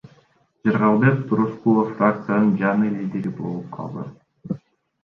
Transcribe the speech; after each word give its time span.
Жыргалбек 0.69 1.19
Турускулов 1.31 1.93
фракциянын 2.01 2.51
жаңы 2.65 2.91
лидери 2.99 3.37
болуп 3.45 3.71
калды. 3.79 4.61